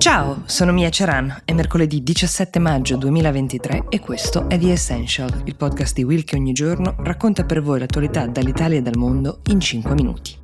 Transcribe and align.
Ciao, 0.00 0.44
sono 0.46 0.72
Mia 0.72 0.88
Ceran, 0.88 1.42
è 1.44 1.52
mercoledì 1.52 2.02
17 2.02 2.58
maggio 2.58 2.96
2023 2.96 3.84
e 3.90 4.00
questo 4.00 4.48
è 4.48 4.58
The 4.58 4.72
Essential, 4.72 5.42
il 5.44 5.56
podcast 5.56 5.94
di 5.94 6.04
Will 6.04 6.24
che 6.24 6.36
ogni 6.36 6.54
giorno 6.54 6.94
racconta 7.00 7.44
per 7.44 7.60
voi 7.60 7.80
l'attualità 7.80 8.26
dall'Italia 8.26 8.78
e 8.78 8.82
dal 8.82 8.96
mondo 8.96 9.40
in 9.50 9.60
5 9.60 9.92
minuti. 9.92 10.38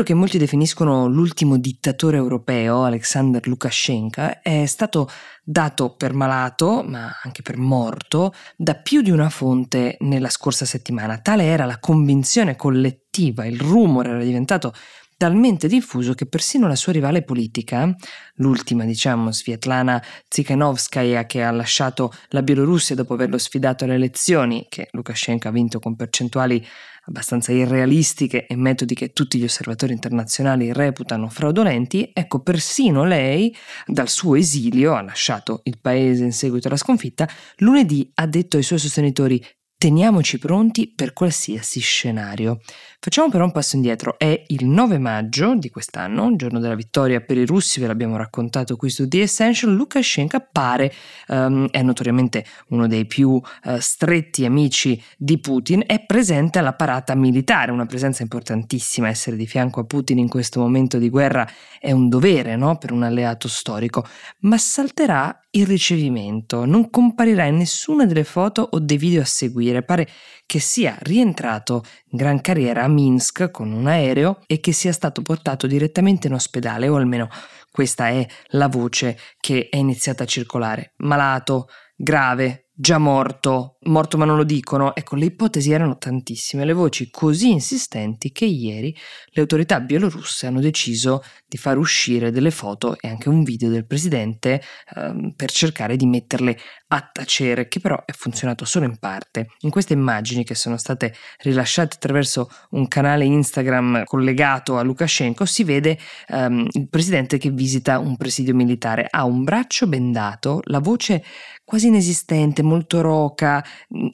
Quello 0.00 0.14
che 0.14 0.18
molti 0.18 0.38
definiscono 0.38 1.08
l'ultimo 1.08 1.58
dittatore 1.58 2.16
europeo, 2.16 2.84
Alexander 2.84 3.46
Lukashenko, 3.46 4.40
è 4.42 4.64
stato 4.64 5.10
dato 5.44 5.94
per 5.94 6.14
malato, 6.14 6.82
ma 6.82 7.20
anche 7.22 7.42
per 7.42 7.58
morto, 7.58 8.32
da 8.56 8.76
più 8.76 9.02
di 9.02 9.10
una 9.10 9.28
fonte 9.28 9.98
nella 10.00 10.30
scorsa 10.30 10.64
settimana. 10.64 11.18
Tale 11.18 11.44
era 11.44 11.66
la 11.66 11.78
convinzione 11.78 12.56
collettiva, 12.56 13.44
il 13.44 13.60
rumore 13.60 14.08
era 14.08 14.24
diventato 14.24 14.72
talmente 15.20 15.68
diffuso 15.68 16.14
che 16.14 16.24
persino 16.24 16.66
la 16.66 16.74
sua 16.74 16.92
rivale 16.92 17.22
politica, 17.22 17.94
l'ultima 18.36 18.84
diciamo 18.86 19.30
Svietlana 19.30 20.02
Tsikhanovskaya 20.26 21.26
che 21.26 21.42
ha 21.42 21.50
lasciato 21.50 22.10
la 22.28 22.40
Bielorussia 22.40 22.94
dopo 22.94 23.12
averlo 23.12 23.36
sfidato 23.36 23.84
alle 23.84 23.96
elezioni, 23.96 24.64
che 24.70 24.88
Lukashenko 24.92 25.48
ha 25.48 25.50
vinto 25.50 25.78
con 25.78 25.94
percentuali 25.94 26.66
abbastanza 27.04 27.52
irrealistiche 27.52 28.46
e 28.46 28.56
metodi 28.56 28.94
che 28.94 29.12
tutti 29.12 29.36
gli 29.36 29.44
osservatori 29.44 29.92
internazionali 29.92 30.72
reputano 30.72 31.28
fraudolenti, 31.28 32.12
ecco 32.14 32.40
persino 32.40 33.04
lei 33.04 33.54
dal 33.84 34.08
suo 34.08 34.36
esilio, 34.36 34.94
ha 34.94 35.02
lasciato 35.02 35.60
il 35.64 35.78
paese 35.82 36.24
in 36.24 36.32
seguito 36.32 36.68
alla 36.68 36.78
sconfitta, 36.78 37.28
lunedì 37.56 38.10
ha 38.14 38.26
detto 38.26 38.56
ai 38.56 38.62
suoi 38.62 38.78
sostenitori 38.78 39.44
Teniamoci 39.80 40.36
pronti 40.38 40.92
per 40.94 41.14
qualsiasi 41.14 41.80
scenario. 41.80 42.60
Facciamo 43.02 43.30
però 43.30 43.44
un 43.44 43.50
passo 43.50 43.76
indietro. 43.76 44.18
È 44.18 44.44
il 44.48 44.66
9 44.66 44.98
maggio 44.98 45.54
di 45.54 45.70
quest'anno, 45.70 46.36
giorno 46.36 46.58
della 46.58 46.74
vittoria 46.74 47.22
per 47.22 47.38
i 47.38 47.46
russi, 47.46 47.80
ve 47.80 47.86
l'abbiamo 47.86 48.18
raccontato 48.18 48.76
qui 48.76 48.90
su 48.90 49.08
The 49.08 49.22
Essential. 49.22 49.72
Lukashenko 49.72 50.36
appare, 50.36 50.92
um, 51.28 51.66
è 51.70 51.80
notoriamente 51.80 52.44
uno 52.68 52.86
dei 52.88 53.06
più 53.06 53.30
uh, 53.30 53.78
stretti 53.78 54.44
amici 54.44 55.02
di 55.16 55.38
Putin, 55.38 55.82
è 55.86 56.04
presente 56.04 56.58
alla 56.58 56.74
parata 56.74 57.14
militare, 57.14 57.72
una 57.72 57.86
presenza 57.86 58.20
importantissima. 58.20 59.08
Essere 59.08 59.36
di 59.36 59.46
fianco 59.46 59.80
a 59.80 59.84
Putin 59.84 60.18
in 60.18 60.28
questo 60.28 60.60
momento 60.60 60.98
di 60.98 61.08
guerra 61.08 61.50
è 61.80 61.90
un 61.90 62.10
dovere 62.10 62.54
no? 62.54 62.76
per 62.76 62.92
un 62.92 63.02
alleato 63.02 63.48
storico, 63.48 64.06
ma 64.40 64.58
salterà 64.58 65.40
il 65.52 65.66
ricevimento, 65.66 66.64
non 66.64 66.90
comparirà 66.90 67.44
in 67.44 67.56
nessuna 67.56 68.04
delle 68.04 68.24
foto 68.24 68.68
o 68.70 68.78
dei 68.78 68.98
video 68.98 69.22
a 69.22 69.24
seguire. 69.24 69.69
Pare 69.82 70.08
che 70.46 70.58
sia 70.58 70.96
rientrato 71.00 71.84
in 72.10 72.18
gran 72.18 72.40
carriera 72.40 72.82
a 72.82 72.88
Minsk 72.88 73.50
con 73.50 73.72
un 73.72 73.86
aereo 73.86 74.42
e 74.46 74.60
che 74.60 74.72
sia 74.72 74.92
stato 74.92 75.22
portato 75.22 75.66
direttamente 75.66 76.26
in 76.26 76.34
ospedale, 76.34 76.88
o 76.88 76.96
almeno 76.96 77.28
questa 77.70 78.08
è 78.08 78.26
la 78.48 78.68
voce 78.68 79.16
che 79.38 79.68
è 79.70 79.76
iniziata 79.76 80.24
a 80.24 80.26
circolare. 80.26 80.94
Malato, 80.98 81.68
grave, 81.94 82.69
già 82.80 82.96
morto, 82.96 83.76
morto 83.82 84.16
ma 84.16 84.24
non 84.24 84.38
lo 84.38 84.42
dicono, 84.42 84.94
ecco 84.94 85.14
le 85.14 85.26
ipotesi 85.26 85.70
erano 85.70 85.98
tantissime, 85.98 86.64
le 86.64 86.72
voci 86.72 87.10
così 87.10 87.50
insistenti 87.50 88.32
che 88.32 88.46
ieri 88.46 88.96
le 89.32 89.42
autorità 89.42 89.80
bielorusse 89.80 90.46
hanno 90.46 90.60
deciso 90.60 91.22
di 91.46 91.58
far 91.58 91.76
uscire 91.76 92.30
delle 92.30 92.50
foto 92.50 92.96
e 92.98 93.08
anche 93.08 93.28
un 93.28 93.42
video 93.42 93.68
del 93.68 93.84
presidente 93.84 94.62
ehm, 94.96 95.32
per 95.36 95.50
cercare 95.50 95.96
di 95.96 96.06
metterle 96.06 96.56
a 96.92 97.08
tacere, 97.12 97.68
che 97.68 97.80
però 97.80 98.02
è 98.04 98.12
funzionato 98.12 98.64
solo 98.64 98.86
in 98.86 98.96
parte. 98.96 99.48
In 99.60 99.70
queste 99.70 99.92
immagini 99.92 100.42
che 100.42 100.54
sono 100.54 100.76
state 100.78 101.14
rilasciate 101.40 101.96
attraverso 101.96 102.48
un 102.70 102.88
canale 102.88 103.24
Instagram 103.24 104.04
collegato 104.04 104.78
a 104.78 104.82
Lukashenko 104.82 105.44
si 105.44 105.64
vede 105.64 105.98
ehm, 106.28 106.66
il 106.70 106.88
presidente 106.88 107.36
che 107.36 107.50
visita 107.50 107.98
un 107.98 108.16
presidio 108.16 108.54
militare, 108.54 109.06
ha 109.10 109.24
un 109.24 109.44
braccio 109.44 109.86
bendato, 109.86 110.60
la 110.64 110.78
voce 110.78 111.22
quasi 111.70 111.86
inesistente, 111.86 112.62
molto 112.70 113.00
roca, 113.00 113.64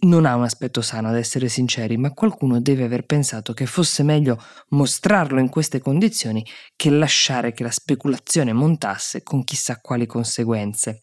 non 0.00 0.24
ha 0.24 0.34
un 0.34 0.44
aspetto 0.44 0.80
sano 0.80 1.08
ad 1.08 1.16
essere 1.16 1.48
sinceri, 1.48 1.98
ma 1.98 2.12
qualcuno 2.12 2.60
deve 2.60 2.84
aver 2.84 3.04
pensato 3.04 3.52
che 3.52 3.66
fosse 3.66 4.02
meglio 4.02 4.42
mostrarlo 4.70 5.38
in 5.38 5.50
queste 5.50 5.78
condizioni 5.78 6.44
che 6.74 6.88
lasciare 6.90 7.52
che 7.52 7.62
la 7.62 7.70
speculazione 7.70 8.54
montasse 8.54 9.22
con 9.22 9.44
chissà 9.44 9.78
quali 9.80 10.06
conseguenze. 10.06 11.02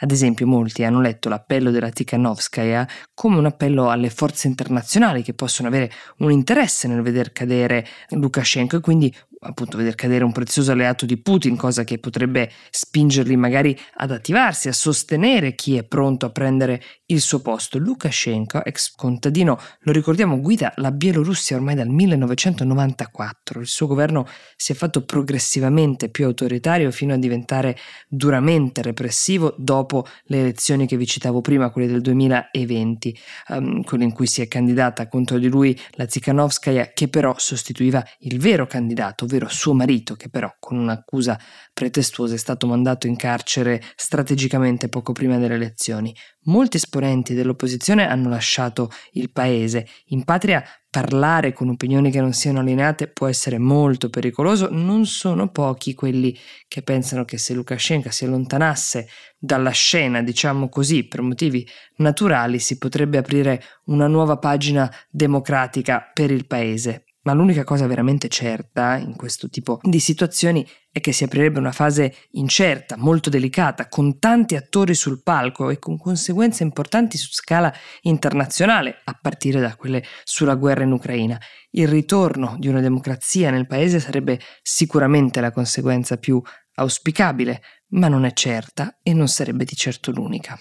Ad 0.00 0.10
esempio, 0.10 0.46
molti 0.46 0.84
hanno 0.84 1.00
letto 1.00 1.28
l'appello 1.28 1.70
della 1.70 1.90
Tikhanovskaya 1.90 2.86
come 3.14 3.38
un 3.38 3.46
appello 3.46 3.90
alle 3.90 4.10
forze 4.10 4.48
internazionali 4.48 5.22
che 5.22 5.34
possono 5.34 5.68
avere 5.68 5.90
un 6.18 6.30
interesse 6.30 6.88
nel 6.88 7.02
veder 7.02 7.32
cadere 7.32 7.86
Lukashenko 8.10 8.76
e 8.76 8.80
quindi 8.80 9.14
appunto 9.40 9.76
veder 9.76 9.94
cadere 9.94 10.24
un 10.24 10.32
prezioso 10.32 10.72
alleato 10.72 11.06
di 11.06 11.16
Putin, 11.16 11.56
cosa 11.56 11.84
che 11.84 11.98
potrebbe 11.98 12.50
spingerli 12.70 13.36
magari 13.36 13.78
ad 13.96 14.10
attivarsi, 14.10 14.68
a 14.68 14.72
sostenere 14.72 15.54
chi 15.54 15.76
è 15.76 15.84
pronto 15.84 16.26
a 16.26 16.30
prendere 16.30 16.82
il 17.06 17.20
suo 17.20 17.40
posto. 17.40 17.78
Lukashenko, 17.78 18.64
ex 18.64 18.94
contadino, 18.94 19.58
lo 19.80 19.92
ricordiamo, 19.92 20.40
guida 20.40 20.72
la 20.76 20.90
Bielorussia 20.90 21.56
ormai 21.56 21.74
dal 21.74 21.88
1994. 21.88 23.60
Il 23.60 23.66
suo 23.66 23.86
governo 23.86 24.26
si 24.56 24.72
è 24.72 24.74
fatto 24.74 25.04
progressivamente 25.04 26.08
più 26.08 26.24
autoritario 26.24 26.90
fino 26.90 27.14
a 27.14 27.16
diventare 27.16 27.76
duramente 28.08 28.82
repressivo 28.82 29.54
dopo 29.56 30.06
le 30.24 30.40
elezioni 30.40 30.86
che 30.86 30.96
vi 30.96 31.06
citavo 31.06 31.40
prima, 31.40 31.70
quelle 31.70 31.86
del 31.86 32.00
2020, 32.00 33.18
um, 33.48 33.82
quelle 33.82 34.04
in 34.04 34.12
cui 34.12 34.26
si 34.26 34.42
è 34.42 34.48
candidata 34.48 35.08
contro 35.08 35.38
di 35.38 35.48
lui 35.48 35.78
la 35.92 36.08
Zikanovskaya, 36.08 36.92
che 36.92 37.08
però 37.08 37.34
sostituiva 37.38 38.04
il 38.20 38.38
vero 38.38 38.66
candidato, 38.66 39.26
ovvero 39.28 39.48
suo 39.48 39.74
marito, 39.74 40.14
che 40.14 40.30
però 40.30 40.50
con 40.58 40.78
un'accusa 40.78 41.38
pretestuosa 41.74 42.34
è 42.34 42.38
stato 42.38 42.66
mandato 42.66 43.06
in 43.06 43.16
carcere 43.16 43.82
strategicamente 43.94 44.88
poco 44.88 45.12
prima 45.12 45.36
delle 45.36 45.54
elezioni. 45.54 46.14
Molti 46.44 46.78
esponenti 46.78 47.34
dell'opposizione 47.34 48.08
hanno 48.08 48.30
lasciato 48.30 48.90
il 49.12 49.30
paese. 49.30 49.86
In 50.06 50.24
patria 50.24 50.64
parlare 50.90 51.52
con 51.52 51.68
opinioni 51.68 52.10
che 52.10 52.22
non 52.22 52.32
siano 52.32 52.60
allineate 52.60 53.08
può 53.08 53.26
essere 53.26 53.58
molto 53.58 54.08
pericoloso. 54.08 54.68
Non 54.70 55.04
sono 55.04 55.50
pochi 55.50 55.92
quelli 55.92 56.36
che 56.66 56.82
pensano 56.82 57.26
che 57.26 57.36
se 57.36 57.52
Lukashenko 57.52 58.10
si 58.10 58.24
allontanasse 58.24 59.08
dalla 59.38 59.70
scena, 59.70 60.22
diciamo 60.22 60.70
così, 60.70 61.04
per 61.04 61.20
motivi 61.20 61.68
naturali, 61.96 62.58
si 62.58 62.78
potrebbe 62.78 63.18
aprire 63.18 63.62
una 63.84 64.06
nuova 64.06 64.38
pagina 64.38 64.90
democratica 65.10 66.10
per 66.12 66.30
il 66.30 66.46
paese. 66.46 67.04
Ma 67.28 67.34
l'unica 67.34 67.62
cosa 67.62 67.86
veramente 67.86 68.28
certa 68.28 68.96
in 68.96 69.14
questo 69.14 69.50
tipo 69.50 69.80
di 69.82 70.00
situazioni 70.00 70.66
è 70.90 70.98
che 70.98 71.12
si 71.12 71.24
aprirebbe 71.24 71.58
una 71.58 71.72
fase 71.72 72.14
incerta, 72.30 72.96
molto 72.96 73.28
delicata, 73.28 73.86
con 73.86 74.18
tanti 74.18 74.56
attori 74.56 74.94
sul 74.94 75.22
palco 75.22 75.68
e 75.68 75.78
con 75.78 75.98
conseguenze 75.98 76.62
importanti 76.62 77.18
su 77.18 77.28
scala 77.30 77.70
internazionale, 78.00 79.02
a 79.04 79.18
partire 79.20 79.60
da 79.60 79.76
quelle 79.76 80.02
sulla 80.24 80.54
guerra 80.54 80.84
in 80.84 80.92
Ucraina. 80.92 81.38
Il 81.72 81.88
ritorno 81.88 82.56
di 82.58 82.68
una 82.68 82.80
democrazia 82.80 83.50
nel 83.50 83.66
paese 83.66 84.00
sarebbe 84.00 84.40
sicuramente 84.62 85.42
la 85.42 85.50
conseguenza 85.50 86.16
più 86.16 86.40
auspicabile, 86.76 87.60
ma 87.88 88.08
non 88.08 88.24
è 88.24 88.32
certa 88.32 89.00
e 89.02 89.12
non 89.12 89.28
sarebbe 89.28 89.66
di 89.66 89.76
certo 89.76 90.12
l'unica. 90.12 90.58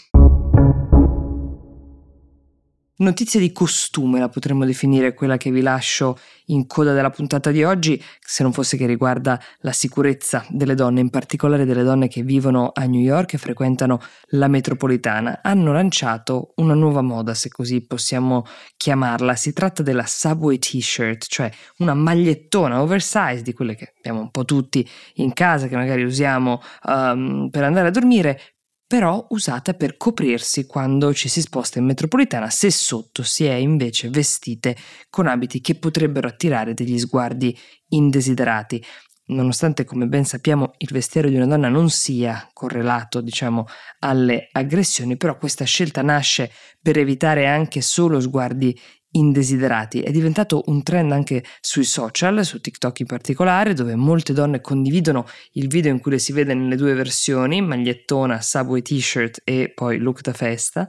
Notizia 3.00 3.40
di 3.40 3.52
costume 3.52 4.18
la 4.18 4.28
potremmo 4.28 4.66
definire 4.66 5.14
quella 5.14 5.38
che 5.38 5.52
vi 5.52 5.62
lascio 5.62 6.18
in 6.46 6.66
coda 6.66 6.94
della 6.94 7.12
puntata 7.12 7.52
di 7.52 7.64
oggi, 7.64 8.04
se 8.20 8.42
non 8.42 8.52
fosse 8.52 8.76
che 8.76 8.88
riguarda 8.88 9.40
la 9.60 9.72
sicurezza 9.72 10.44
delle 10.50 10.74
donne, 10.74 11.02
in 11.02 11.12
particolare 11.12 11.66
delle 11.66 11.84
donne 11.84 12.08
che 12.08 12.24
vivono 12.24 12.72
a 12.74 12.86
New 12.86 13.00
York 13.00 13.34
e 13.34 13.38
frequentano 13.38 14.00
la 14.30 14.48
metropolitana. 14.48 15.42
Hanno 15.44 15.74
lanciato 15.74 16.54
una 16.56 16.74
nuova 16.74 17.04
moda, 17.04 17.36
se 17.36 17.50
così 17.50 17.86
possiamo 17.86 18.46
chiamarla. 18.76 19.36
Si 19.36 19.54
tratta 19.54 19.84
della 19.84 20.06
Subway 20.08 20.58
T-shirt, 20.58 21.28
cioè 21.28 21.52
una 21.78 21.94
magliettona 21.94 22.82
oversize 22.82 23.44
di 23.44 23.54
quelle 23.54 23.76
che 23.76 23.94
abbiamo 23.96 24.22
un 24.22 24.32
po' 24.32 24.44
tutti 24.44 24.90
in 25.16 25.34
casa, 25.34 25.68
che 25.68 25.76
magari 25.76 26.04
usiamo 26.04 26.62
um, 26.86 27.50
per 27.52 27.64
andare 27.64 27.90
a 27.90 27.92
dormire, 27.92 28.42
però 28.88 29.28
usata 29.32 29.74
per 29.74 29.98
coprirsi 29.98 30.66
quando 30.66 31.14
ci 31.14 31.28
si 31.28 31.42
sposta 31.42 31.78
in 31.78 31.86
metropolitana 31.86 32.50
se 32.50 32.72
sotto 32.72 33.22
si 33.22 33.44
è 33.44 33.54
invece 33.54 34.10
vestite 34.10 34.78
con 35.10 35.28
abiti 35.28 35.60
che 35.60 35.76
potrebbero 35.76 36.30
attirare 36.30 36.74
degli 36.74 36.98
sguardi 36.98 37.56
indesiderati. 37.90 38.82
Nonostante, 39.30 39.84
come 39.84 40.08
ben 40.08 40.24
sappiamo, 40.24 40.72
il 40.78 40.88
vestiario 40.90 41.30
di 41.30 41.36
una 41.36 41.48
donna 41.48 41.68
non 41.68 41.90
sia 41.90 42.50
correlato, 42.54 43.20
diciamo, 43.20 43.66
alle 44.00 44.48
aggressioni, 44.54 45.18
però 45.18 45.38
questa 45.38 45.66
scelta 45.66 46.02
nasce 46.02 46.50
per 46.82 46.98
evitare 46.98 47.46
anche 47.46 47.82
solo 47.82 48.22
sguardi 48.22 48.80
indesiderati. 49.12 50.02
È 50.02 50.12
diventato 50.12 50.64
un 50.68 50.84
trend 50.84 51.12
anche 51.12 51.44
sui 51.60 51.84
social, 51.84 52.46
su 52.46 52.60
TikTok 52.60 53.00
in 53.00 53.06
particolare, 53.06 53.74
dove 53.74 53.96
molte 53.96 54.34
donne 54.34 54.62
condividono 54.62 55.26
il 55.54 55.68
video 55.68 55.92
in 55.92 56.00
cui 56.00 56.12
le 56.12 56.20
si 56.20 56.34
vede 56.34 56.54
nelle 56.54 56.76
due 56.76 56.94
versioni, 56.94 57.62
magliettona, 57.62 58.42
subway 58.42 58.82
t-shirt 58.82 59.42
e 59.44 59.72
poi 59.74 59.98
look 59.98 60.22
da 60.22 60.34
festa. 60.34 60.88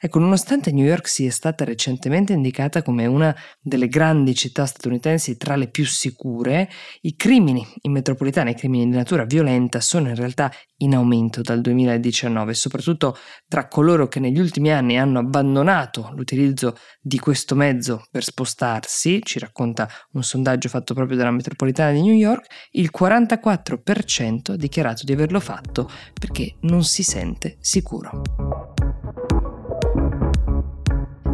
Ecco, 0.00 0.20
nonostante 0.20 0.70
New 0.70 0.84
York 0.84 1.08
sia 1.08 1.30
stata 1.30 1.64
recentemente 1.64 2.32
indicata 2.32 2.82
come 2.82 3.06
una 3.06 3.34
delle 3.60 3.88
grandi 3.88 4.34
città 4.34 4.64
statunitensi 4.64 5.36
tra 5.36 5.56
le 5.56 5.68
più 5.68 5.84
sicure, 5.84 6.68
i 7.00 7.16
crimini 7.16 7.66
in 7.82 7.92
metropolitana, 7.92 8.50
i 8.50 8.54
crimini 8.54 8.88
di 8.88 8.96
natura 8.96 9.24
violenta, 9.24 9.80
sono 9.80 10.08
in 10.08 10.14
realtà 10.14 10.52
in 10.78 10.94
aumento 10.94 11.42
dal 11.42 11.60
2019, 11.60 12.54
soprattutto 12.54 13.16
tra 13.48 13.66
coloro 13.66 14.06
che 14.06 14.20
negli 14.20 14.38
ultimi 14.38 14.70
anni 14.70 14.96
hanno 14.98 15.18
abbandonato 15.18 16.12
l'utilizzo 16.14 16.76
di 17.00 17.18
questo 17.18 17.56
mezzo 17.56 18.04
per 18.10 18.22
spostarsi, 18.22 19.20
ci 19.24 19.40
racconta 19.40 19.88
un 20.12 20.22
sondaggio 20.22 20.68
fatto 20.68 20.94
proprio 20.94 21.16
dalla 21.16 21.32
metropolitana 21.32 21.90
di 21.90 22.02
New 22.02 22.14
York, 22.14 22.46
il 22.72 22.90
44% 22.96 24.52
ha 24.52 24.56
dichiarato 24.56 25.04
di 25.04 25.12
averlo 25.12 25.40
fatto 25.40 25.90
perché 26.12 26.56
non 26.60 26.84
si 26.84 27.02
sente 27.02 27.56
sicuro. 27.60 28.57